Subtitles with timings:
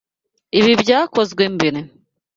[0.59, 1.79] Ibi byakozwe mbere?